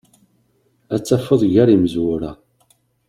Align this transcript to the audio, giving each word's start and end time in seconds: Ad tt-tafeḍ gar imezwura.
Ad 0.93 1.01
tt-tafeḍ 1.01 1.41
gar 1.53 1.69
imezwura. 1.75 2.31